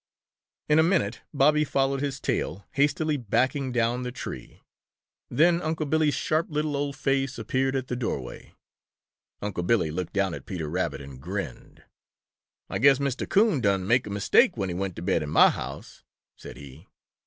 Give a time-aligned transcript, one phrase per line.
[0.67, 4.63] In a minute Bobby followed his tail, hastily backing down the tree.
[5.29, 8.55] Then Unc' Billy's sharp little old face appeared at the doorway.
[9.43, 11.83] Unc' Billy looked down at Peter Rabbit and grinned.
[12.67, 15.51] "Ah guess Mistah Coon done make a mistake when he went to bed in mah
[15.51, 16.03] house,"
[16.35, 16.87] said he.